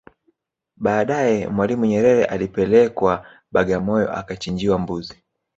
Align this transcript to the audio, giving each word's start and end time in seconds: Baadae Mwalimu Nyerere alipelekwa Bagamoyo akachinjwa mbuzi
Baadae 0.77 1.47
Mwalimu 1.47 1.85
Nyerere 1.85 2.25
alipelekwa 2.25 3.25
Bagamoyo 3.51 4.13
akachinjwa 4.13 4.79
mbuzi 4.79 5.15